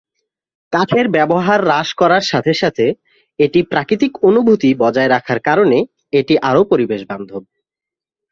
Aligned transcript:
কাঠের 0.73 1.05
ব্যবহার 1.09 1.59
হ্রাস 1.63 1.89
করার 1.93 2.23
সাথে 2.23 2.53
সাথে 2.53 2.85
এটি 3.39 3.59
প্রাকৃতিক 3.71 4.11
অনুভূতি 4.29 4.69
বজায় 4.79 5.09
রাখার 5.09 5.39
কারণে 5.47 5.77
এটি 6.19 6.33
আরও 6.49 6.61
পরিবেশ 6.71 7.01
বান্ধব। 7.09 7.41